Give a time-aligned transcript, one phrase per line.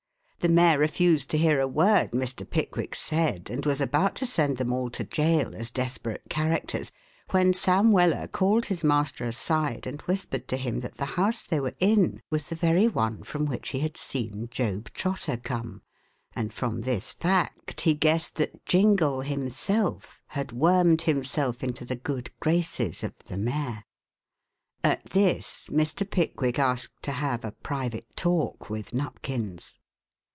[0.43, 2.49] The mayor refused to hear a word Mr.
[2.49, 6.91] Pickwick said and was about to send them all to jail as desperate characters
[7.29, 11.59] when Sam Weller called his master aside and whispered to him that the house they
[11.59, 15.83] were in was the very one from which he had seen Job Trotter come,
[16.35, 22.31] and from this fact he guessed that Jingle himself had wormed himself into the good
[22.39, 23.83] graces of the mayor.
[24.83, 26.03] At this Mr.
[26.09, 29.77] Pickwick asked to have a private talk with Nupkins.